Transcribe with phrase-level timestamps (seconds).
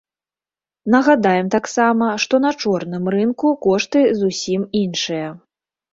[0.93, 5.27] Нагадаем таксама, што на чорным рынку кошты зусім іншыя.